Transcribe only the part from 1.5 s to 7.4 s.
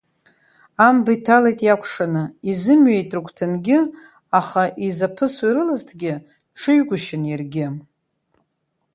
иакәшаны, изымҩеит рыгәҭангьы, аха изаԥысуа ирылазҭгьы, ҽыҩгәышьан